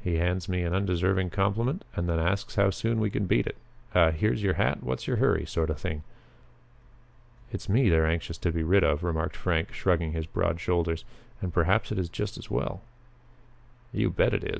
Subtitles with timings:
[0.00, 3.56] "He hands me an undeserved compliment and then asks how soon we can beat it.
[3.96, 6.04] A 'here's your hat, what's your hurry' sort of thing."
[7.50, 11.04] "It's me they're anxious to be rid of," remarked Frank, shrugging his broad shoulders,
[11.40, 12.80] "and perhaps it is just as well."
[13.92, 14.50] "You bet it is!"